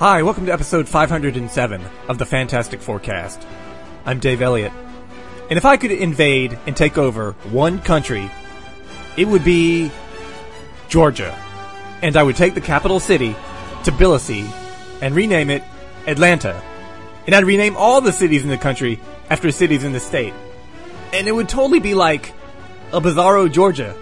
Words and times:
Hi, 0.00 0.24
welcome 0.24 0.46
to 0.46 0.52
episode 0.52 0.88
507 0.88 1.80
of 2.08 2.18
the 2.18 2.26
Fantastic 2.26 2.80
Fourcast. 2.80 3.46
I'm 4.04 4.18
Dave 4.18 4.42
Elliott. 4.42 4.72
And 5.48 5.56
if 5.56 5.64
I 5.64 5.76
could 5.76 5.92
invade 5.92 6.58
and 6.66 6.76
take 6.76 6.98
over 6.98 7.36
one 7.52 7.78
country, 7.78 8.28
it 9.16 9.28
would 9.28 9.44
be 9.44 9.92
Georgia. 10.88 11.32
And 12.02 12.16
I 12.16 12.24
would 12.24 12.34
take 12.34 12.54
the 12.54 12.60
capital 12.60 12.98
city, 12.98 13.36
Tbilisi, 13.84 14.50
and 15.00 15.14
rename 15.14 15.48
it 15.48 15.62
Atlanta. 16.08 16.60
And 17.26 17.34
I'd 17.36 17.44
rename 17.44 17.76
all 17.76 18.00
the 18.00 18.10
cities 18.10 18.42
in 18.42 18.48
the 18.48 18.58
country 18.58 18.98
after 19.30 19.52
cities 19.52 19.84
in 19.84 19.92
the 19.92 20.00
state. 20.00 20.34
And 21.12 21.28
it 21.28 21.32
would 21.32 21.48
totally 21.48 21.78
be 21.78 21.94
like 21.94 22.32
a 22.92 23.00
bizarro 23.00 23.50
Georgia. 23.50 23.94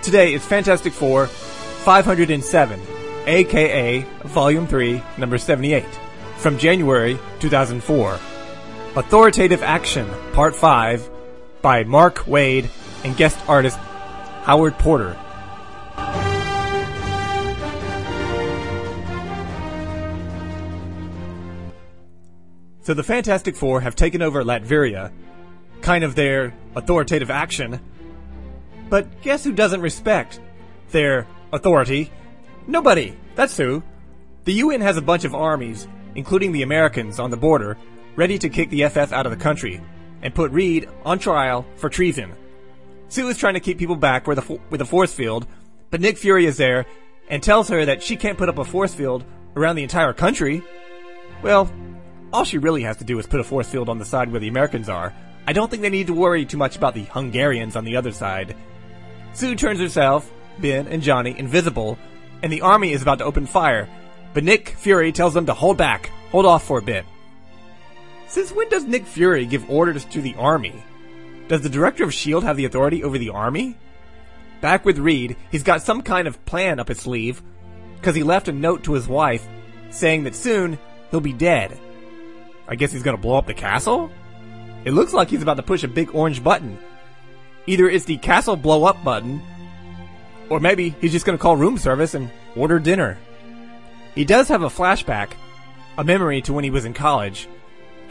Today 0.00 0.32
it's 0.32 0.46
Fantastic 0.46 0.92
Four 0.92 1.26
507, 1.26 2.80
aka 3.28 4.00
Volume 4.24 4.66
3, 4.66 5.02
Number 5.18 5.38
78, 5.38 5.84
from 6.38 6.58
January 6.58 7.18
2004. 7.40 8.18
Authoritative 8.96 9.62
Action, 9.62 10.08
Part 10.32 10.56
5, 10.56 11.10
by 11.62 11.84
Mark 11.84 12.18
Waid 12.20 12.68
and 13.04 13.16
guest 13.16 13.38
artist 13.48 13.78
Howard 14.44 14.78
Porter. 14.78 15.16
So 22.82 22.94
the 22.94 23.02
Fantastic 23.02 23.54
Four 23.54 23.82
have 23.82 23.94
taken 23.94 24.22
over 24.22 24.42
Latveria, 24.42 25.12
kind 25.82 26.02
of 26.02 26.14
their 26.14 26.54
authoritative 26.74 27.30
action. 27.30 27.80
But 28.88 29.20
guess 29.20 29.44
who 29.44 29.52
doesn't 29.52 29.82
respect 29.82 30.40
their 30.90 31.26
authority? 31.52 32.10
Nobody. 32.68 33.16
That's 33.34 33.56
who. 33.56 33.82
The 34.44 34.52
UN 34.52 34.82
has 34.82 34.98
a 34.98 35.02
bunch 35.02 35.24
of 35.24 35.34
armies, 35.34 35.88
including 36.14 36.52
the 36.52 36.62
Americans 36.62 37.18
on 37.18 37.30
the 37.30 37.36
border, 37.36 37.78
ready 38.14 38.38
to 38.38 38.50
kick 38.50 38.68
the 38.68 38.86
FF 38.86 39.10
out 39.10 39.24
of 39.24 39.32
the 39.32 39.42
country 39.42 39.80
and 40.22 40.34
put 40.34 40.52
Reed 40.52 40.86
on 41.02 41.18
trial 41.18 41.64
for 41.76 41.88
treason. 41.88 42.34
Sue 43.08 43.28
is 43.28 43.38
trying 43.38 43.54
to 43.54 43.60
keep 43.60 43.78
people 43.78 43.96
back 43.96 44.26
with 44.26 44.38
a, 44.38 44.60
with 44.68 44.82
a 44.82 44.84
force 44.84 45.14
field, 45.14 45.46
but 45.90 46.02
Nick 46.02 46.18
Fury 46.18 46.44
is 46.44 46.58
there 46.58 46.84
and 47.30 47.42
tells 47.42 47.68
her 47.68 47.86
that 47.86 48.02
she 48.02 48.16
can't 48.16 48.36
put 48.36 48.50
up 48.50 48.58
a 48.58 48.64
force 48.64 48.92
field 48.92 49.24
around 49.56 49.76
the 49.76 49.82
entire 49.82 50.12
country. 50.12 50.62
Well, 51.42 51.72
all 52.34 52.44
she 52.44 52.58
really 52.58 52.82
has 52.82 52.98
to 52.98 53.04
do 53.04 53.18
is 53.18 53.26
put 53.26 53.40
a 53.40 53.44
force 53.44 53.70
field 53.70 53.88
on 53.88 53.98
the 53.98 54.04
side 54.04 54.30
where 54.30 54.40
the 54.40 54.48
Americans 54.48 54.90
are. 54.90 55.14
I 55.46 55.54
don't 55.54 55.70
think 55.70 55.80
they 55.80 55.88
need 55.88 56.08
to 56.08 56.14
worry 56.14 56.44
too 56.44 56.58
much 56.58 56.76
about 56.76 56.92
the 56.92 57.04
Hungarians 57.04 57.76
on 57.76 57.84
the 57.84 57.96
other 57.96 58.12
side. 58.12 58.54
Sue 59.32 59.54
turns 59.54 59.80
herself, 59.80 60.30
Ben, 60.58 60.86
and 60.88 61.02
Johnny 61.02 61.38
invisible, 61.38 61.98
and 62.42 62.52
the 62.52 62.60
army 62.62 62.92
is 62.92 63.02
about 63.02 63.18
to 63.18 63.24
open 63.24 63.46
fire, 63.46 63.88
but 64.34 64.44
Nick 64.44 64.70
Fury 64.70 65.12
tells 65.12 65.34
them 65.34 65.46
to 65.46 65.54
hold 65.54 65.76
back, 65.76 66.10
hold 66.30 66.46
off 66.46 66.64
for 66.64 66.78
a 66.78 66.82
bit. 66.82 67.04
Since 68.28 68.52
when 68.52 68.68
does 68.68 68.84
Nick 68.84 69.06
Fury 69.06 69.46
give 69.46 69.70
orders 69.70 70.04
to 70.06 70.20
the 70.20 70.34
army? 70.36 70.84
Does 71.48 71.62
the 71.62 71.70
director 71.70 72.04
of 72.04 72.10
S.H.I.E.L.D. 72.10 72.46
have 72.46 72.56
the 72.56 72.66
authority 72.66 73.02
over 73.02 73.16
the 73.16 73.30
army? 73.30 73.76
Back 74.60 74.84
with 74.84 74.98
Reed, 74.98 75.36
he's 75.50 75.62
got 75.62 75.82
some 75.82 76.02
kind 76.02 76.28
of 76.28 76.44
plan 76.44 76.78
up 76.78 76.88
his 76.88 77.00
sleeve, 77.00 77.42
because 77.96 78.14
he 78.14 78.22
left 78.22 78.48
a 78.48 78.52
note 78.52 78.84
to 78.84 78.92
his 78.92 79.08
wife 79.08 79.46
saying 79.90 80.24
that 80.24 80.34
soon 80.34 80.78
he'll 81.10 81.20
be 81.20 81.32
dead. 81.32 81.78
I 82.68 82.74
guess 82.74 82.92
he's 82.92 83.02
gonna 83.02 83.16
blow 83.16 83.38
up 83.38 83.46
the 83.46 83.54
castle? 83.54 84.10
It 84.84 84.92
looks 84.92 85.12
like 85.12 85.30
he's 85.30 85.42
about 85.42 85.56
to 85.56 85.62
push 85.62 85.82
a 85.84 85.88
big 85.88 86.14
orange 86.14 86.44
button. 86.44 86.78
Either 87.66 87.88
it's 87.88 88.04
the 88.04 88.18
castle 88.18 88.56
blow 88.56 88.84
up 88.84 89.02
button, 89.02 89.42
or 90.48 90.60
maybe 90.60 90.90
he's 91.00 91.12
just 91.12 91.26
gonna 91.26 91.38
call 91.38 91.56
room 91.56 91.78
service 91.78 92.14
and 92.14 92.30
order 92.56 92.78
dinner. 92.78 93.18
He 94.14 94.24
does 94.24 94.48
have 94.48 94.62
a 94.62 94.68
flashback, 94.68 95.30
a 95.96 96.04
memory 96.04 96.42
to 96.42 96.52
when 96.52 96.64
he 96.64 96.70
was 96.70 96.84
in 96.84 96.94
college, 96.94 97.48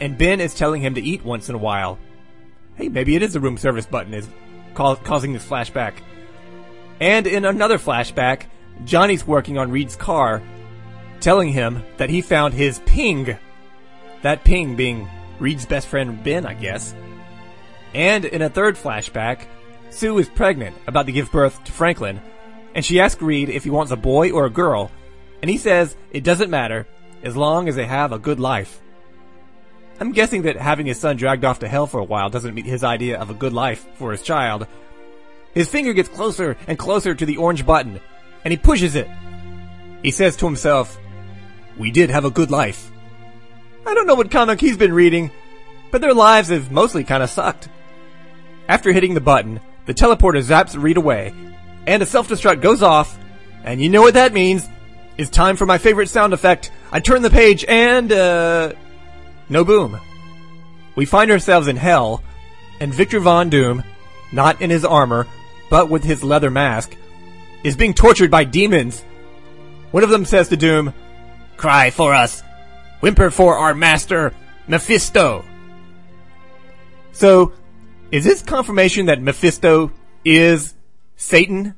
and 0.00 0.18
Ben 0.18 0.40
is 0.40 0.54
telling 0.54 0.80
him 0.80 0.94
to 0.94 1.02
eat 1.02 1.24
once 1.24 1.48
in 1.48 1.54
a 1.54 1.58
while. 1.58 1.98
Hey, 2.76 2.88
maybe 2.88 3.16
it 3.16 3.22
is 3.22 3.32
the 3.32 3.40
room 3.40 3.58
service 3.58 3.86
button 3.86 4.14
is 4.14 4.28
ca- 4.74 4.94
causing 4.96 5.32
this 5.32 5.46
flashback. 5.46 5.94
And 7.00 7.26
in 7.26 7.44
another 7.44 7.78
flashback, 7.78 8.44
Johnny's 8.84 9.26
working 9.26 9.58
on 9.58 9.70
Reed's 9.70 9.96
car, 9.96 10.42
telling 11.20 11.48
him 11.48 11.82
that 11.96 12.10
he 12.10 12.20
found 12.20 12.54
his 12.54 12.78
ping. 12.80 13.36
That 14.22 14.44
ping 14.44 14.76
being 14.76 15.08
Reed's 15.38 15.66
best 15.66 15.88
friend 15.88 16.22
Ben, 16.22 16.46
I 16.46 16.54
guess. 16.54 16.94
And 17.94 18.24
in 18.24 18.42
a 18.42 18.50
third 18.50 18.76
flashback, 18.76 19.46
Sue 19.90 20.18
is 20.18 20.28
pregnant, 20.28 20.76
about 20.86 21.06
to 21.06 21.12
give 21.12 21.32
birth 21.32 21.62
to 21.64 21.72
Franklin, 21.72 22.20
and 22.74 22.84
she 22.84 23.00
asks 23.00 23.22
Reed 23.22 23.48
if 23.48 23.64
he 23.64 23.70
wants 23.70 23.92
a 23.92 23.96
boy 23.96 24.30
or 24.30 24.46
a 24.46 24.50
girl, 24.50 24.90
and 25.42 25.50
he 25.50 25.58
says 25.58 25.96
it 26.10 26.24
doesn't 26.24 26.50
matter 26.50 26.86
as 27.22 27.36
long 27.36 27.68
as 27.68 27.76
they 27.76 27.86
have 27.86 28.12
a 28.12 28.18
good 28.18 28.40
life. 28.40 28.80
I'm 30.00 30.12
guessing 30.12 30.42
that 30.42 30.56
having 30.56 30.86
his 30.86 31.00
son 31.00 31.16
dragged 31.16 31.44
off 31.44 31.58
to 31.60 31.68
hell 31.68 31.86
for 31.86 31.98
a 31.98 32.04
while 32.04 32.30
doesn't 32.30 32.54
meet 32.54 32.66
his 32.66 32.84
idea 32.84 33.18
of 33.18 33.30
a 33.30 33.34
good 33.34 33.52
life 33.52 33.86
for 33.94 34.12
his 34.12 34.22
child. 34.22 34.66
His 35.54 35.68
finger 35.68 35.92
gets 35.92 36.08
closer 36.08 36.56
and 36.68 36.78
closer 36.78 37.14
to 37.14 37.26
the 37.26 37.38
orange 37.38 37.66
button, 37.66 38.00
and 38.44 38.52
he 38.52 38.56
pushes 38.56 38.94
it. 38.94 39.08
He 40.02 40.12
says 40.12 40.36
to 40.36 40.46
himself, 40.46 40.96
We 41.76 41.90
did 41.90 42.10
have 42.10 42.24
a 42.24 42.30
good 42.30 42.50
life. 42.50 42.92
I 43.84 43.94
don't 43.94 44.06
know 44.06 44.14
what 44.14 44.30
comic 44.30 44.60
he's 44.60 44.76
been 44.76 44.92
reading, 44.92 45.32
but 45.90 46.00
their 46.00 46.14
lives 46.14 46.50
have 46.50 46.70
mostly 46.70 47.02
kinda 47.02 47.26
sucked. 47.26 47.68
After 48.68 48.92
hitting 48.92 49.14
the 49.14 49.20
button, 49.20 49.60
the 49.86 49.94
teleporter 49.94 50.42
zaps 50.42 50.80
Reed 50.80 50.98
away, 50.98 51.32
and 51.88 52.02
a 52.02 52.06
self-destruct 52.06 52.60
goes 52.60 52.82
off, 52.82 53.18
and 53.64 53.80
you 53.80 53.88
know 53.88 54.02
what 54.02 54.14
that 54.14 54.34
means. 54.34 54.68
It's 55.16 55.30
time 55.30 55.56
for 55.56 55.64
my 55.64 55.78
favorite 55.78 56.10
sound 56.10 56.34
effect. 56.34 56.70
I 56.92 57.00
turn 57.00 57.22
the 57.22 57.30
page 57.30 57.64
and, 57.64 58.12
uh, 58.12 58.74
no 59.48 59.64
boom. 59.64 59.98
We 60.94 61.06
find 61.06 61.30
ourselves 61.30 61.66
in 61.66 61.76
hell, 61.76 62.22
and 62.78 62.92
Victor 62.92 63.20
Von 63.20 63.48
Doom, 63.48 63.82
not 64.32 64.60
in 64.60 64.68
his 64.68 64.84
armor, 64.84 65.26
but 65.70 65.88
with 65.88 66.04
his 66.04 66.22
leather 66.22 66.50
mask, 66.50 66.94
is 67.64 67.74
being 67.74 67.94
tortured 67.94 68.30
by 68.30 68.44
demons. 68.44 69.02
One 69.90 70.04
of 70.04 70.10
them 70.10 70.26
says 70.26 70.50
to 70.50 70.56
Doom, 70.58 70.92
Cry 71.56 71.90
for 71.90 72.12
us! 72.12 72.42
Whimper 73.00 73.30
for 73.30 73.56
our 73.56 73.74
master, 73.74 74.34
Mephisto! 74.66 75.42
So, 77.12 77.54
is 78.12 78.24
this 78.24 78.42
confirmation 78.42 79.06
that 79.06 79.22
Mephisto 79.22 79.90
is 80.24 80.74
Satan? 81.16 81.74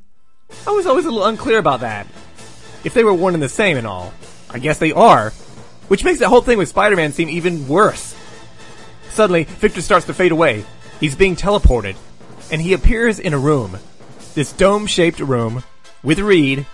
I 0.67 0.71
was 0.71 0.87
always 0.87 1.07
a 1.07 1.11
little 1.11 1.27
unclear 1.27 1.59
about 1.59 1.81
that. 1.81 2.07
If 2.85 2.95
they 2.95 3.05
were 3.05 3.15
one 3.15 3.35
and 3.35 3.43
the 3.43 3.49
same 3.49 3.77
and 3.77 3.87
all. 3.87 4.13
I 4.49 4.59
guess 4.59 4.79
they 4.79 4.93
are. 4.93 5.31
Which 5.89 6.05
makes 6.05 6.19
the 6.19 6.29
whole 6.29 6.41
thing 6.41 6.59
with 6.59 6.69
Spider-Man 6.69 7.13
seem 7.13 7.29
even 7.29 7.69
worse. 7.69 8.15
Suddenly, 9.11 9.45
Victor 9.45 9.83
starts 9.83 10.07
to 10.07 10.15
fade 10.15 10.33
away. 10.33 10.65
He's 10.99 11.15
being 11.15 11.37
teleported. 11.37 11.97
And 12.53 12.61
he 12.61 12.73
appears 12.73 13.19
in 13.19 13.35
a 13.35 13.39
room. 13.39 13.79
This 14.35 14.53
dome-shaped 14.53 15.21
room 15.21 15.65
with 16.03 16.19
Reed. 16.19 16.67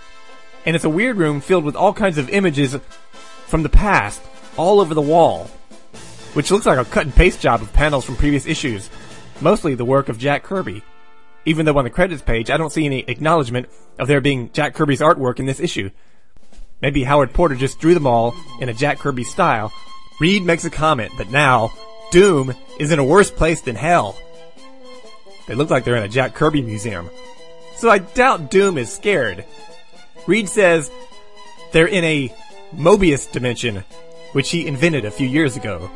And 0.65 0.75
it's 0.75 0.85
a 0.85 0.89
weird 0.89 1.17
room 1.17 1.41
filled 1.41 1.63
with 1.63 1.75
all 1.75 1.93
kinds 1.93 2.17
of 2.17 2.29
images 2.29 2.75
from 3.45 3.63
the 3.63 3.69
past 3.69 4.21
all 4.57 4.79
over 4.79 4.93
the 4.93 5.01
wall. 5.01 5.49
Which 6.33 6.51
looks 6.51 6.65
like 6.65 6.77
a 6.77 6.85
cut 6.85 7.05
and 7.05 7.15
paste 7.15 7.41
job 7.41 7.61
of 7.61 7.73
panels 7.73 8.05
from 8.05 8.15
previous 8.15 8.45
issues. 8.45 8.89
Mostly 9.41 9.75
the 9.75 9.85
work 9.85 10.09
of 10.09 10.17
Jack 10.17 10.43
Kirby. 10.43 10.83
Even 11.47 11.65
though 11.65 11.77
on 11.77 11.85
the 11.85 11.89
credits 11.89 12.21
page 12.21 12.51
I 12.51 12.57
don't 12.57 12.71
see 12.71 12.85
any 12.85 12.99
acknowledgement 13.07 13.69
of 13.97 14.07
there 14.07 14.21
being 14.21 14.51
Jack 14.51 14.75
Kirby's 14.75 14.99
artwork 14.99 15.39
in 15.39 15.45
this 15.45 15.61
issue. 15.61 15.89
Maybe 16.81 17.03
Howard 17.03 17.33
Porter 17.33 17.55
just 17.55 17.79
drew 17.79 17.93
them 17.93 18.05
all 18.05 18.35
in 18.59 18.69
a 18.69 18.73
Jack 18.73 18.99
Kirby 18.99 19.23
style. 19.23 19.71
Reed 20.19 20.43
makes 20.43 20.65
a 20.65 20.69
comment 20.69 21.11
that 21.17 21.31
now 21.31 21.73
Doom 22.11 22.53
is 22.79 22.91
in 22.91 22.99
a 22.99 23.03
worse 23.03 23.31
place 23.31 23.61
than 23.61 23.75
hell. 23.75 24.17
They 25.47 25.55
look 25.55 25.69
like 25.69 25.85
they're 25.85 25.95
in 25.95 26.03
a 26.03 26.09
Jack 26.09 26.35
Kirby 26.35 26.61
museum. 26.61 27.09
So 27.77 27.89
I 27.89 27.99
doubt 27.99 28.51
Doom 28.51 28.77
is 28.77 28.93
scared. 28.93 29.45
Reed 30.27 30.49
says 30.49 30.91
they're 31.71 31.87
in 31.87 32.03
a 32.03 32.33
Mobius 32.75 33.31
dimension, 33.31 33.85
which 34.33 34.51
he 34.51 34.67
invented 34.67 35.05
a 35.05 35.11
few 35.11 35.27
years 35.27 35.55
ago. 35.55 35.89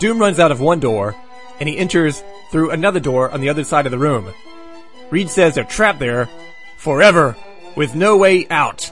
Doom 0.00 0.18
runs 0.18 0.40
out 0.40 0.50
of 0.50 0.60
one 0.60 0.80
door, 0.80 1.14
and 1.60 1.68
he 1.68 1.78
enters 1.78 2.24
through 2.50 2.70
another 2.70 2.98
door 2.98 3.30
on 3.30 3.40
the 3.40 3.48
other 3.48 3.62
side 3.62 3.86
of 3.86 3.92
the 3.92 3.98
room. 3.98 4.32
Reed 5.12 5.28
says 5.28 5.54
they're 5.54 5.64
trapped 5.64 5.98
there 5.98 6.28
forever 6.78 7.36
with 7.76 7.94
no 7.94 8.16
way 8.16 8.46
out. 8.48 8.90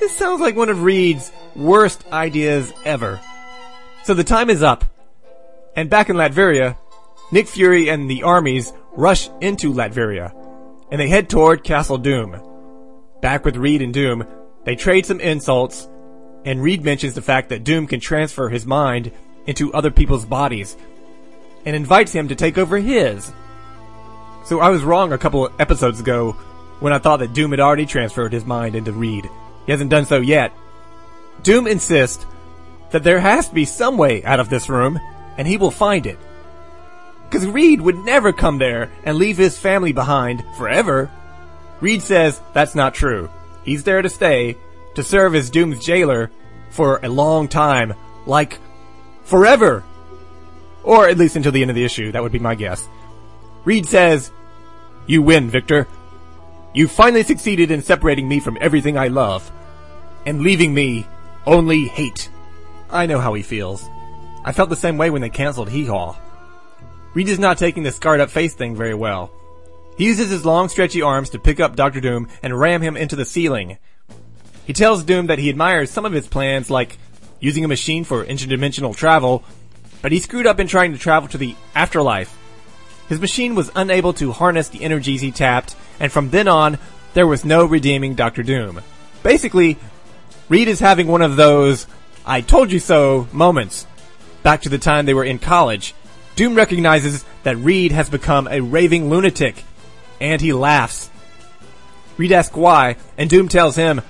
This 0.00 0.16
sounds 0.16 0.40
like 0.40 0.56
one 0.56 0.70
of 0.70 0.82
Reed's 0.82 1.30
worst 1.54 2.02
ideas 2.10 2.72
ever. 2.86 3.20
So 4.04 4.14
the 4.14 4.24
time 4.24 4.48
is 4.48 4.62
up. 4.62 4.86
And 5.76 5.90
back 5.90 6.08
in 6.08 6.16
Latveria, 6.16 6.78
Nick 7.30 7.46
Fury 7.46 7.90
and 7.90 8.10
the 8.10 8.22
armies 8.22 8.72
rush 8.92 9.28
into 9.42 9.74
Latveria. 9.74 10.34
And 10.90 10.98
they 10.98 11.08
head 11.08 11.28
toward 11.28 11.62
Castle 11.62 11.98
Doom. 11.98 12.40
Back 13.20 13.44
with 13.44 13.56
Reed 13.56 13.82
and 13.82 13.92
Doom, 13.92 14.26
they 14.64 14.76
trade 14.76 15.04
some 15.04 15.20
insults, 15.20 15.90
and 16.46 16.62
Reed 16.62 16.82
mentions 16.82 17.14
the 17.14 17.20
fact 17.20 17.50
that 17.50 17.64
Doom 17.64 17.86
can 17.86 18.00
transfer 18.00 18.48
his 18.48 18.64
mind 18.64 19.12
into 19.46 19.74
other 19.74 19.90
people's 19.90 20.24
bodies, 20.24 20.74
and 21.66 21.76
invites 21.76 22.12
him 22.12 22.28
to 22.28 22.34
take 22.34 22.56
over 22.56 22.78
his. 22.78 23.30
So 24.50 24.58
I 24.58 24.70
was 24.70 24.82
wrong 24.82 25.12
a 25.12 25.18
couple 25.18 25.48
episodes 25.60 26.00
ago 26.00 26.32
when 26.80 26.92
I 26.92 26.98
thought 26.98 27.18
that 27.18 27.32
Doom 27.32 27.52
had 27.52 27.60
already 27.60 27.86
transferred 27.86 28.32
his 28.32 28.44
mind 28.44 28.74
into 28.74 28.90
Reed. 28.90 29.30
He 29.64 29.70
hasn't 29.70 29.92
done 29.92 30.06
so 30.06 30.20
yet. 30.20 30.52
Doom 31.44 31.68
insists 31.68 32.26
that 32.90 33.04
there 33.04 33.20
has 33.20 33.48
to 33.48 33.54
be 33.54 33.64
some 33.64 33.96
way 33.96 34.24
out 34.24 34.40
of 34.40 34.50
this 34.50 34.68
room, 34.68 34.98
and 35.38 35.46
he 35.46 35.56
will 35.56 35.70
find 35.70 36.04
it. 36.04 36.18
Cause 37.30 37.46
Reed 37.46 37.80
would 37.80 37.98
never 37.98 38.32
come 38.32 38.58
there 38.58 38.90
and 39.04 39.18
leave 39.18 39.36
his 39.38 39.56
family 39.56 39.92
behind 39.92 40.42
forever. 40.56 41.12
Reed 41.80 42.02
says 42.02 42.40
that's 42.52 42.74
not 42.74 42.92
true. 42.92 43.30
He's 43.62 43.84
there 43.84 44.02
to 44.02 44.08
stay, 44.08 44.56
to 44.96 45.04
serve 45.04 45.36
as 45.36 45.50
Doom's 45.50 45.78
jailer 45.78 46.32
for 46.70 46.98
a 47.04 47.08
long 47.08 47.46
time, 47.46 47.94
like 48.26 48.58
forever. 49.22 49.84
Or 50.82 51.08
at 51.08 51.18
least 51.18 51.36
until 51.36 51.52
the 51.52 51.62
end 51.62 51.70
of 51.70 51.76
the 51.76 51.84
issue, 51.84 52.10
that 52.10 52.22
would 52.24 52.32
be 52.32 52.40
my 52.40 52.56
guess. 52.56 52.88
Reed 53.64 53.86
says, 53.86 54.32
You 55.10 55.22
win, 55.22 55.50
Victor. 55.50 55.88
You 56.72 56.86
finally 56.86 57.24
succeeded 57.24 57.72
in 57.72 57.82
separating 57.82 58.28
me 58.28 58.38
from 58.38 58.56
everything 58.60 58.96
I 58.96 59.08
love, 59.08 59.50
and 60.24 60.42
leaving 60.42 60.72
me 60.72 61.04
only 61.48 61.86
hate. 61.86 62.30
I 62.88 63.06
know 63.06 63.18
how 63.18 63.34
he 63.34 63.42
feels. 63.42 63.84
I 64.44 64.52
felt 64.52 64.70
the 64.70 64.76
same 64.76 64.98
way 64.98 65.10
when 65.10 65.20
they 65.20 65.28
cancelled 65.28 65.68
Hee 65.68 65.86
Haw. 65.86 66.14
Reed 67.12 67.28
is 67.28 67.40
not 67.40 67.58
taking 67.58 67.82
the 67.82 67.90
scarred 67.90 68.20
up 68.20 68.30
face 68.30 68.54
thing 68.54 68.76
very 68.76 68.94
well. 68.94 69.32
He 69.98 70.04
uses 70.04 70.30
his 70.30 70.46
long 70.46 70.68
stretchy 70.68 71.02
arms 71.02 71.30
to 71.30 71.40
pick 71.40 71.58
up 71.58 71.74
Dr. 71.74 72.00
Doom 72.00 72.28
and 72.40 72.56
ram 72.56 72.80
him 72.80 72.96
into 72.96 73.16
the 73.16 73.24
ceiling. 73.24 73.78
He 74.64 74.72
tells 74.72 75.02
Doom 75.02 75.26
that 75.26 75.40
he 75.40 75.50
admires 75.50 75.90
some 75.90 76.04
of 76.04 76.12
his 76.12 76.28
plans 76.28 76.70
like 76.70 76.98
using 77.40 77.64
a 77.64 77.68
machine 77.68 78.04
for 78.04 78.24
interdimensional 78.24 78.94
travel, 78.94 79.42
but 80.02 80.12
he 80.12 80.20
screwed 80.20 80.46
up 80.46 80.60
in 80.60 80.68
trying 80.68 80.92
to 80.92 80.98
travel 80.98 81.28
to 81.30 81.38
the 81.38 81.56
afterlife. 81.74 82.36
His 83.10 83.20
machine 83.20 83.56
was 83.56 83.72
unable 83.74 84.12
to 84.14 84.30
harness 84.30 84.68
the 84.68 84.84
energies 84.84 85.20
he 85.20 85.32
tapped, 85.32 85.74
and 85.98 86.12
from 86.12 86.30
then 86.30 86.46
on, 86.46 86.78
there 87.12 87.26
was 87.26 87.44
no 87.44 87.66
redeeming 87.66 88.14
Dr. 88.14 88.44
Doom. 88.44 88.82
Basically, 89.24 89.78
Reed 90.48 90.68
is 90.68 90.78
having 90.78 91.08
one 91.08 91.20
of 91.20 91.34
those 91.34 91.88
I 92.24 92.40
told 92.40 92.70
you 92.70 92.78
so 92.78 93.26
moments. 93.32 93.84
Back 94.44 94.62
to 94.62 94.68
the 94.68 94.78
time 94.78 95.06
they 95.06 95.14
were 95.14 95.24
in 95.24 95.40
college, 95.40 95.92
Doom 96.36 96.54
recognizes 96.54 97.24
that 97.42 97.56
Reed 97.56 97.90
has 97.90 98.08
become 98.08 98.46
a 98.46 98.60
raving 98.60 99.10
lunatic, 99.10 99.64
and 100.20 100.40
he 100.40 100.52
laughs. 100.52 101.10
Reed 102.16 102.30
asks 102.30 102.54
why, 102.54 102.94
and 103.18 103.28
Doom 103.28 103.48
tells 103.48 103.74
him, 103.74 104.02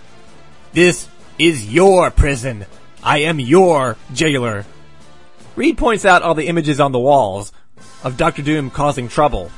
This 0.75 1.08
is 1.38 1.73
your 1.73 2.11
prison. 2.11 2.67
I 3.02 3.20
am 3.20 3.41
your 3.41 3.97
jailer. 4.12 4.67
Reed 5.56 5.79
points 5.79 6.05
out 6.05 6.20
all 6.20 6.35
the 6.35 6.49
images 6.49 6.81
on 6.81 6.93
the 6.93 6.99
walls 6.99 7.50
of 8.02 8.17
Doctor 8.17 8.43
Doom 8.43 8.70
causing 8.70 9.08
trouble. 9.08 9.50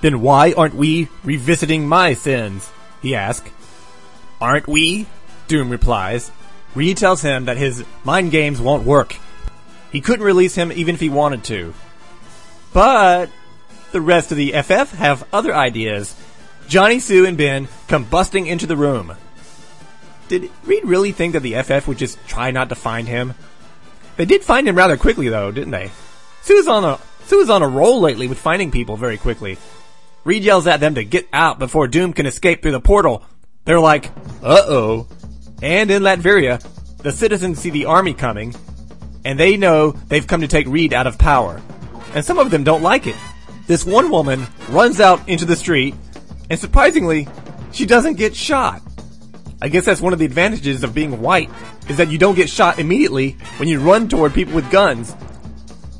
Then 0.00 0.20
why 0.20 0.52
aren't 0.52 0.74
we 0.74 1.08
revisiting 1.24 1.88
my 1.88 2.14
sins? 2.14 2.70
He 3.00 3.14
asks. 3.14 3.50
Aren't 4.40 4.66
we? 4.66 5.06
Doom 5.46 5.70
replies. 5.70 6.30
Reed 6.74 6.96
tells 6.96 7.22
him 7.22 7.44
that 7.44 7.56
his 7.56 7.84
mind 8.04 8.30
games 8.30 8.60
won't 8.60 8.86
work. 8.86 9.16
He 9.92 10.00
couldn't 10.00 10.24
release 10.24 10.54
him 10.54 10.72
even 10.72 10.94
if 10.94 11.00
he 11.00 11.10
wanted 11.10 11.44
to. 11.44 11.74
But 12.72 13.30
the 13.92 14.00
rest 14.00 14.30
of 14.30 14.38
the 14.38 14.52
FF 14.52 14.92
have 14.92 15.28
other 15.32 15.54
ideas. 15.54 16.16
Johnny, 16.66 16.98
Sue, 16.98 17.26
and 17.26 17.36
Ben 17.36 17.68
come 17.88 18.04
busting 18.04 18.46
into 18.46 18.66
the 18.66 18.76
room. 18.76 19.14
Did 20.28 20.50
Reed 20.64 20.84
really 20.84 21.12
think 21.12 21.34
that 21.34 21.40
the 21.40 21.62
FF 21.62 21.86
would 21.86 21.98
just 21.98 22.18
try 22.26 22.50
not 22.50 22.70
to 22.70 22.74
find 22.74 23.06
him? 23.06 23.34
They 24.16 24.24
did 24.24 24.42
find 24.42 24.66
him 24.66 24.76
rather 24.76 24.96
quickly 24.96 25.28
though, 25.28 25.50
didn't 25.50 25.72
they? 25.72 25.90
Sue's 26.42 26.68
on 26.68 26.84
a 26.84 26.98
Sue's 27.24 27.50
on 27.50 27.62
a 27.62 27.68
roll 27.68 28.00
lately 28.00 28.26
with 28.28 28.38
finding 28.38 28.70
people 28.70 28.96
very 28.96 29.16
quickly. 29.16 29.56
Reed 30.24 30.42
yells 30.42 30.66
at 30.66 30.80
them 30.80 30.96
to 30.96 31.04
get 31.04 31.28
out 31.32 31.58
before 31.58 31.88
Doom 31.88 32.12
can 32.12 32.26
escape 32.26 32.62
through 32.62 32.72
the 32.72 32.80
portal. 32.80 33.24
They're 33.64 33.80
like, 33.80 34.06
uh-oh. 34.42 35.06
And 35.62 35.90
in 35.90 36.02
Latveria, 36.02 36.60
the 36.98 37.12
citizens 37.12 37.60
see 37.60 37.70
the 37.70 37.86
army 37.86 38.14
coming, 38.14 38.54
and 39.24 39.38
they 39.38 39.56
know 39.56 39.92
they've 39.92 40.26
come 40.26 40.40
to 40.40 40.48
take 40.48 40.66
Reed 40.66 40.92
out 40.92 41.06
of 41.06 41.18
power. 41.18 41.60
And 42.14 42.24
some 42.24 42.38
of 42.38 42.50
them 42.50 42.64
don't 42.64 42.82
like 42.82 43.06
it. 43.06 43.16
This 43.66 43.84
one 43.84 44.10
woman 44.10 44.46
runs 44.68 45.00
out 45.00 45.28
into 45.28 45.44
the 45.44 45.56
street, 45.56 45.94
and 46.50 46.58
surprisingly, 46.58 47.28
she 47.70 47.86
doesn't 47.86 48.14
get 48.14 48.34
shot. 48.34 48.82
I 49.60 49.68
guess 49.68 49.84
that's 49.84 50.00
one 50.00 50.12
of 50.12 50.18
the 50.18 50.24
advantages 50.24 50.82
of 50.82 50.94
being 50.94 51.20
white, 51.20 51.50
is 51.88 51.96
that 51.96 52.10
you 52.10 52.18
don't 52.18 52.34
get 52.34 52.50
shot 52.50 52.80
immediately 52.80 53.36
when 53.58 53.68
you 53.68 53.80
run 53.80 54.08
toward 54.08 54.34
people 54.34 54.54
with 54.54 54.70
guns. 54.70 55.14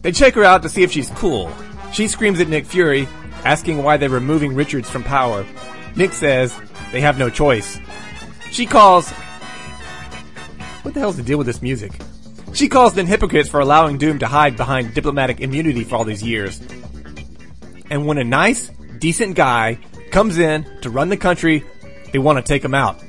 They 0.02 0.12
check 0.12 0.34
her 0.34 0.44
out 0.44 0.62
to 0.62 0.69
see 0.69 0.82
if 0.82 0.93
she's 0.93 1.10
cool. 1.10 1.50
She 1.93 2.08
screams 2.08 2.40
at 2.40 2.49
Nick 2.49 2.66
Fury, 2.66 3.08
asking 3.44 3.82
why 3.82 3.96
they're 3.96 4.08
removing 4.08 4.54
Richards 4.54 4.90
from 4.90 5.04
power. 5.04 5.46
Nick 5.94 6.12
says 6.12 6.56
they 6.90 7.00
have 7.00 7.19
no 7.19 7.31
choice. 7.31 7.78
She 8.50 8.66
calls. 8.66 9.10
What 10.82 10.94
the 10.94 11.00
hell's 11.00 11.16
the 11.16 11.22
deal 11.22 11.38
with 11.38 11.46
this 11.46 11.62
music? 11.62 11.93
She 12.52 12.69
calls 12.69 12.94
them 12.94 13.06
hypocrites 13.06 13.49
for 13.49 13.60
allowing 13.60 13.99
Doom 13.99 14.19
to 14.19 14.26
hide 14.26 14.56
behind 14.56 14.94
diplomatic 14.94 15.40
immunity 15.40 15.84
for 15.84 15.96
all 15.96 16.05
these 16.05 16.22
years. 16.22 16.60
And 17.90 18.06
when 18.06 18.19
a 18.19 18.25
nice, 18.25 18.70
decent 18.98 19.37
guy 19.37 19.78
comes 20.10 20.38
in 20.38 20.64
to 20.82 20.90
run 20.90 21.08
the 21.08 21.16
country, 21.16 21.64
they 22.12 22.19
want 22.19 22.38
to 22.38 22.43
take 22.43 22.64
him 22.64 22.75
out. 22.75 23.02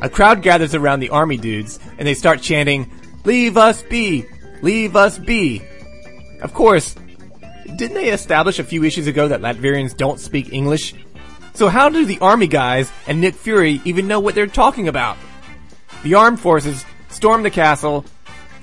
A 0.00 0.08
crowd 0.08 0.42
gathers 0.42 0.74
around 0.74 1.00
the 1.00 1.10
army 1.10 1.36
dudes 1.38 1.80
and 1.98 2.06
they 2.06 2.14
start 2.14 2.40
chanting, 2.40 2.90
Leave 3.24 3.56
us 3.56 3.82
be! 3.82 4.26
Leave 4.62 4.94
us 4.94 5.18
be! 5.18 5.62
Of 6.40 6.54
course, 6.54 6.94
didn't 7.76 7.94
they 7.94 8.10
establish 8.10 8.58
a 8.58 8.64
few 8.64 8.84
issues 8.84 9.06
ago 9.06 9.28
that 9.28 9.40
Latvians 9.40 9.96
don't 9.96 10.20
speak 10.20 10.52
English? 10.52 10.94
So 11.54 11.68
how 11.68 11.88
do 11.88 12.04
the 12.04 12.20
army 12.20 12.46
guys 12.46 12.90
and 13.06 13.20
Nick 13.20 13.34
Fury 13.34 13.80
even 13.84 14.06
know 14.06 14.20
what 14.20 14.34
they're 14.34 14.46
talking 14.46 14.88
about? 14.88 15.16
The 16.02 16.14
armed 16.14 16.40
forces 16.40 16.84
storm 17.08 17.42
the 17.42 17.50
castle, 17.50 18.04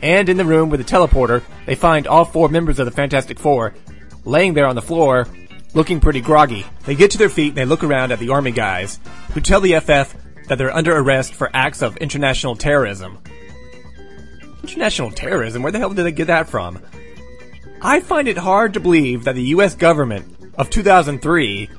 and 0.02 0.30
in 0.30 0.38
the 0.38 0.46
room 0.46 0.70
with 0.70 0.86
the 0.86 0.90
teleporter, 0.90 1.44
they 1.66 1.76
find 1.76 2.08
all 2.08 2.26
four 2.26 2.48
members 2.48 2.80
of 2.80 2.86
the 2.86 2.92
Fantastic 2.92 3.40
Four 3.40 3.74
laying 4.24 4.54
there 4.54 4.68
on 4.68 4.76
the 4.76 4.82
floor, 4.82 5.28
looking 5.74 6.00
pretty 6.00 6.22
groggy. 6.22 6.66
They 6.86 6.96
get 6.96 7.12
to 7.12 7.18
their 7.18 7.30
feet 7.30 7.50
and 7.50 7.58
they 7.58 7.66
look 7.66 7.84
around 7.84 8.12
at 8.12 8.20
the 8.20 8.30
army 8.30 8.52
guys, 8.52 9.00
who 9.34 9.42
tell 9.42 9.62
the 9.62 9.80
FF 9.80 10.16
that 10.48 10.58
they're 10.58 10.76
under 10.76 10.96
arrest 10.96 11.34
for 11.34 11.50
acts 11.54 11.82
of 11.82 11.98
international 11.98 12.56
terrorism. 12.56 13.18
International 14.64 15.12
terrorism? 15.12 15.62
Where 15.64 15.72
the 15.72 15.80
hell 15.80 15.94
did 15.94 16.04
they 16.04 16.12
get 16.12 16.28
that 16.28 16.50
from? 16.50 16.82
I 17.86 18.00
find 18.00 18.28
it 18.28 18.36
hard 18.36 18.74
to 18.74 18.80
believe 18.80 19.26
that 19.26 19.36
the 19.36 19.54
US 19.54 19.76
government 19.76 20.26
of 20.58 20.72
2003 20.72 21.70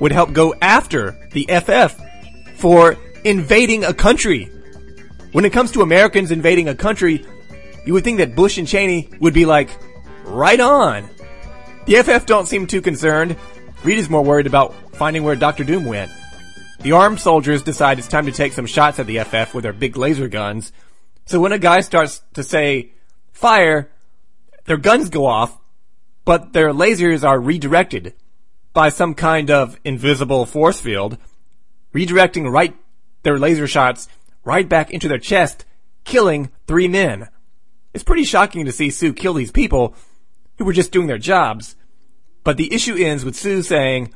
would 0.00 0.10
help 0.10 0.32
go 0.32 0.54
after 0.62 1.28
the 1.32 1.44
FF 1.44 2.00
for 2.58 2.96
invading 3.22 3.84
a 3.84 3.92
country. 3.92 4.44
When 5.32 5.44
it 5.44 5.52
comes 5.52 5.70
to 5.72 5.82
Americans 5.82 6.30
invading 6.30 6.70
a 6.70 6.74
country, 6.74 7.26
you 7.84 7.92
would 7.92 8.02
think 8.02 8.16
that 8.16 8.34
Bush 8.34 8.56
and 8.56 8.66
Cheney 8.66 9.10
would 9.20 9.34
be 9.34 9.44
like, 9.44 9.68
right 10.24 10.58
on. 10.58 11.06
The 11.84 11.96
FF 11.96 12.24
don't 12.24 12.48
seem 12.48 12.66
too 12.66 12.80
concerned. 12.80 13.36
Reed 13.84 13.98
is 13.98 14.08
more 14.08 14.24
worried 14.24 14.46
about 14.46 14.72
finding 14.94 15.22
where 15.22 15.36
Dr. 15.36 15.64
Doom 15.64 15.84
went. 15.84 16.10
The 16.80 16.92
armed 16.92 17.20
soldiers 17.20 17.62
decide 17.62 17.98
it's 17.98 18.08
time 18.08 18.24
to 18.24 18.32
take 18.32 18.54
some 18.54 18.64
shots 18.64 18.98
at 18.98 19.06
the 19.06 19.18
FF 19.18 19.52
with 19.52 19.64
their 19.64 19.74
big 19.74 19.98
laser 19.98 20.28
guns. 20.28 20.72
So 21.26 21.40
when 21.40 21.52
a 21.52 21.58
guy 21.58 21.82
starts 21.82 22.22
to 22.32 22.42
say, 22.42 22.92
fire, 23.32 23.91
their 24.64 24.76
guns 24.76 25.08
go 25.08 25.26
off, 25.26 25.58
but 26.24 26.52
their 26.52 26.72
lasers 26.72 27.26
are 27.26 27.40
redirected 27.40 28.14
by 28.72 28.88
some 28.88 29.14
kind 29.14 29.50
of 29.50 29.78
invisible 29.84 30.46
force 30.46 30.80
field, 30.80 31.18
redirecting 31.94 32.50
right, 32.50 32.74
their 33.22 33.38
laser 33.38 33.66
shots 33.66 34.08
right 34.44 34.68
back 34.68 34.90
into 34.90 35.08
their 35.08 35.18
chest, 35.18 35.64
killing 36.04 36.50
three 36.66 36.88
men. 36.88 37.28
It's 37.94 38.04
pretty 38.04 38.24
shocking 38.24 38.64
to 38.64 38.72
see 38.72 38.90
Sue 38.90 39.12
kill 39.12 39.34
these 39.34 39.52
people 39.52 39.94
who 40.58 40.64
were 40.64 40.72
just 40.72 40.92
doing 40.92 41.06
their 41.06 41.18
jobs. 41.18 41.76
But 42.44 42.56
the 42.56 42.72
issue 42.72 42.96
ends 42.96 43.24
with 43.24 43.36
Sue 43.36 43.62
saying, 43.62 44.12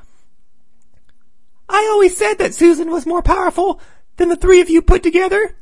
I 1.69 1.89
always 1.91 2.17
said 2.17 2.35
that 2.35 2.55
Susan 2.55 2.91
was 2.91 3.07
more 3.07 3.23
powerful 3.23 3.81
than 4.17 4.29
the 4.29 4.37
three 4.37 4.61
of 4.61 4.71
you 4.71 4.83
put 4.83 5.03
together. 5.03 5.57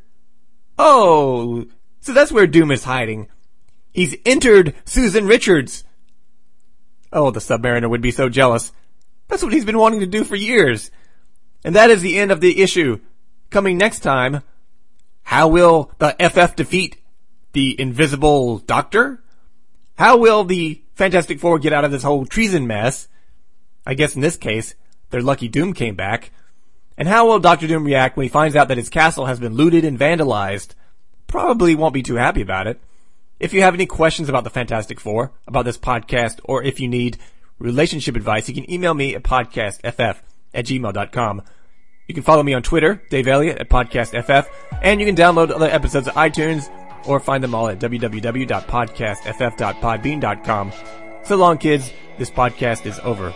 Oh, 0.79 1.67
so 2.00 2.12
that's 2.12 2.33
where 2.33 2.47
Doom 2.47 2.71
is 2.71 2.85
hiding. 2.85 3.29
He's 3.95 4.17
entered 4.27 4.75
Susan 4.85 5.27
Richards. 5.27 5.85
Oh, 7.13 7.31
the 7.31 7.41
Submariner 7.41 7.89
would 7.89 8.03
be 8.03 8.11
so 8.11 8.29
jealous. 8.29 8.73
That's 9.29 9.43
what 9.43 9.53
he's 9.53 9.65
been 9.65 9.79
wanting 9.79 10.01
to 10.01 10.07
do 10.07 10.25
for 10.25 10.35
years. 10.35 10.91
And 11.65 11.77
that 11.77 11.91
is 11.91 12.03
the 12.03 12.19
end 12.19 12.33
of 12.33 12.41
the 12.41 12.61
issue. 12.61 12.99
Coming 13.51 13.79
next 13.79 14.01
time, 14.01 14.43
how 15.23 15.47
will 15.47 15.93
the 15.99 16.15
FF 16.19 16.57
defeat 16.57 16.99
the 17.53 17.81
Invisible 17.81 18.59
Doctor? 18.59 19.23
How 19.97 20.17
will 20.17 20.43
the 20.43 20.83
Fantastic 20.95 21.39
Four 21.39 21.61
get 21.61 21.73
out 21.73 21.85
of 21.85 21.93
this 21.93 22.03
whole 22.03 22.27
treason 22.27 22.67
mess? 22.67 23.07
I 23.87 23.95
guess 23.95 24.17
in 24.17 24.23
this 24.23 24.37
case, 24.37 24.75
their 25.11 25.23
lucky 25.23 25.47
Doom 25.47 25.73
came 25.73 25.95
back. 25.95 26.33
And 26.99 27.07
how 27.07 27.29
will 27.29 27.39
Doctor 27.39 27.69
Doom 27.69 27.85
react 27.85 28.17
when 28.17 28.25
he 28.25 28.29
finds 28.29 28.57
out 28.57 28.67
that 28.69 28.79
his 28.79 28.89
castle 28.89 29.27
has 29.27 29.39
been 29.39 29.55
looted 29.55 29.85
and 29.85 29.99
vandalized? 29.99 30.75
Probably 31.29 31.77
won't 31.77 31.95
be 31.95 32.03
too 32.03 32.17
happy 32.17 32.41
about 32.41 32.67
it. 32.67 32.81
If 33.41 33.53
you 33.53 33.62
have 33.62 33.75
any 33.75 33.87
questions 33.87 34.29
about 34.29 34.45
the 34.45 34.50
Fantastic 34.50 35.00
Four, 35.00 35.33
about 35.47 35.64
this 35.64 35.79
podcast, 35.79 36.41
or 36.45 36.62
if 36.62 36.79
you 36.81 36.88
need 36.88 37.19
relationship 37.59 38.14
advice, 38.17 38.49
you 38.49 38.55
can 38.55 38.71
email 38.71 38.95
me 38.95 39.14
at 39.14 39.23
podcastff 39.23 40.19
at 40.55 40.64
gmail.com. 40.64 41.43
You 42.07 42.14
can 42.14 42.23
follow 42.23 42.43
me 42.43 42.55
on 42.55 42.62
Twitter, 42.62 43.03
Dave 43.11 43.29
Elliott 43.29 43.59
at 43.59 43.69
PodcastFF, 43.71 44.47
and 44.83 45.00
you 45.00 45.07
can 45.07 45.17
download 45.17 45.50
other 45.50 45.67
episodes 45.67 46.07
of 46.07 46.12
iTunes 46.14 46.71
or 47.07 47.19
find 47.19 47.43
them 47.43 47.55
all 47.55 47.69
at 47.69 47.79
www.podcastff.podbean.com. 47.79 50.73
So 51.25 51.37
long, 51.37 51.57
kids. 51.59 51.93
This 52.19 52.31
podcast 52.31 52.87
is 52.87 52.99
over. 53.00 53.35